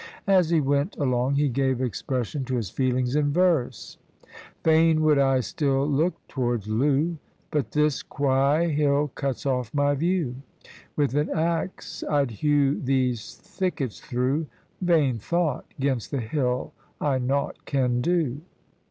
[0.25, 3.99] As he went along, he gave expression to his feelings in verse:—
[4.63, 7.17] Fain would I still look towards Loo,
[7.51, 10.37] But this Kwei hill cuts o£f my view.
[10.95, 14.47] With an axe, I'd hew these thickets through:—
[14.81, 15.67] Vain thought!
[15.79, 18.41] 'gainst the hill I naught can do.